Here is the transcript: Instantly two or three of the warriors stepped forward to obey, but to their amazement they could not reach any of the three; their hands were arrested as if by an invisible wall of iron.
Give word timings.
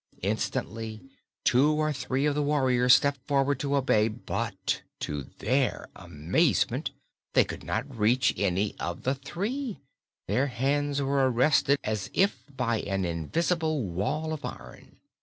Instantly 0.23 0.99
two 1.45 1.73
or 1.73 1.93
three 1.93 2.25
of 2.25 2.33
the 2.33 2.41
warriors 2.41 2.95
stepped 2.95 3.19
forward 3.27 3.59
to 3.59 3.75
obey, 3.75 4.07
but 4.07 4.81
to 4.99 5.25
their 5.37 5.89
amazement 5.95 6.89
they 7.33 7.43
could 7.45 7.63
not 7.63 7.87
reach 7.95 8.33
any 8.35 8.75
of 8.79 9.03
the 9.03 9.13
three; 9.13 9.77
their 10.27 10.47
hands 10.47 10.99
were 11.03 11.29
arrested 11.29 11.77
as 11.83 12.09
if 12.15 12.47
by 12.57 12.77
an 12.79 13.05
invisible 13.05 13.83
wall 13.83 14.33
of 14.33 14.43
iron. 14.43 14.97